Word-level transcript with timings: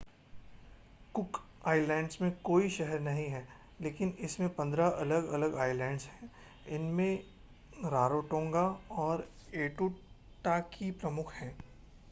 cook 1.15 1.37
Islands 1.67 2.21
में 2.21 2.31
कोई 2.43 2.69
शहर 2.69 2.99
नहीं 2.99 3.25
है 3.25 3.41
लेकिन 3.81 4.13
इसमें 4.19 4.47
15 4.55 4.89
अलग-अलग 5.01 5.55
आइलैंड्स 5.57 6.05
हैं 6.05 6.31
इनमें 6.75 7.23
रारोटोंगा 7.85 8.63
और 8.99 9.27
ऐटूटाकी 9.57 10.91
प्रमुख 11.01 11.33
हैं 11.33 11.55